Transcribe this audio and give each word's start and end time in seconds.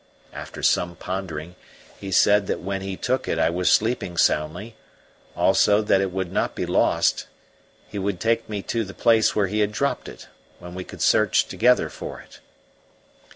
After 0.33 0.63
some 0.63 0.95
pondering 0.95 1.53
he 1.99 2.11
said 2.11 2.47
that 2.47 2.59
when 2.59 2.81
he 2.81 2.97
took 2.97 3.27
it 3.27 3.37
I 3.37 3.51
was 3.51 3.71
sleeping 3.71 4.17
soundly; 4.17 4.75
also, 5.35 5.83
that 5.83 6.01
it 6.01 6.11
would 6.11 6.31
not 6.31 6.55
be 6.55 6.65
lost; 6.65 7.27
he 7.87 7.99
would 7.99 8.19
take 8.19 8.49
me 8.49 8.63
to 8.63 8.83
the 8.83 8.95
place 8.95 9.35
where 9.35 9.45
he 9.45 9.59
had 9.59 9.71
dropped 9.71 10.09
it, 10.09 10.25
when 10.57 10.73
we 10.73 10.83
could 10.83 11.03
search 11.03 11.45
together 11.47 11.87
for 11.87 12.19
it. 12.19 12.39